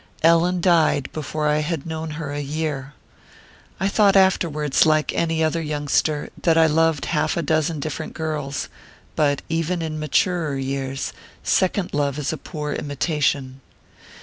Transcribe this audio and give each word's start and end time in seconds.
Ellen 0.23 0.61
died 0.61 1.09
before 1.13 1.47
I 1.47 1.59
had 1.59 1.85
known 1.85 2.09
her 2.17 2.31
a 2.31 2.39
year. 2.41 2.93
I 3.79 3.87
thought 3.87 4.15
afterwards, 4.15 4.83
like 4.87 5.13
any 5.13 5.43
other 5.43 5.61
youngster, 5.61 6.29
that 6.41 6.57
I 6.57 6.65
loved 6.65 7.05
half 7.13 7.37
a 7.37 7.43
dozen 7.43 7.79
different 7.79 8.15
girls; 8.15 8.67
but, 9.15 9.43
even 9.47 9.83
in 9.83 9.99
maturer 9.99 10.55
years, 10.57 11.13
second 11.43 11.93
love 11.93 12.17
is 12.17 12.33
a 12.33 12.37
poor 12.37 12.73
imitation. 12.73 13.61